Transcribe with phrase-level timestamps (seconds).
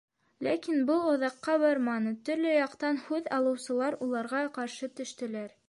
[0.45, 5.59] Ләкин был оҙаҡҡа барманы, төрлө яҡтан һүҙ алыусылар уларға ҡаршы төштөләр.